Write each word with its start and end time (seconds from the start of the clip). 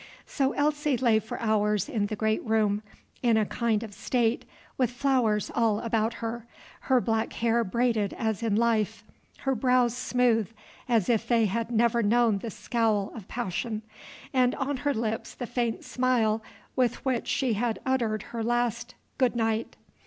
So 0.25 0.53
Elsie 0.53 0.97
lay 0.97 1.19
for 1.19 1.39
hours 1.39 1.87
in 1.87 2.07
the 2.07 2.15
great 2.15 2.43
room, 2.43 2.81
in 3.21 3.37
a 3.37 3.45
kind 3.45 3.83
of 3.83 3.93
state, 3.93 4.45
with 4.75 4.89
flowers 4.89 5.51
all 5.53 5.79
about 5.79 6.15
her, 6.25 6.47
her 6.89 6.99
black 6.99 7.33
hair 7.33 7.63
braided 7.63 8.13
as 8.13 8.41
in 8.41 8.55
life, 8.55 9.03
her 9.41 9.53
brows 9.53 9.95
smooth, 9.95 10.49
as 10.89 11.07
if 11.07 11.27
they 11.27 11.45
had 11.45 11.69
never 11.69 12.01
known 12.01 12.39
the 12.39 12.49
scowl 12.49 13.11
of 13.13 13.27
passion, 13.27 13.83
and 14.33 14.55
on 14.55 14.77
her 14.77 14.93
lips 14.95 15.35
the 15.35 15.45
faint 15.45 15.83
smile 15.85 16.41
with 16.75 17.05
which 17.05 17.27
she 17.27 17.53
had 17.53 17.77
uttered 17.85 18.23
her 18.33 18.43
last 18.43 18.95
"Good 19.19 19.35
night." 19.35 19.75